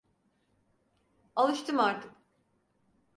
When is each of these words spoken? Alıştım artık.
Alıştım 1.35 1.79
artık. 1.79 2.11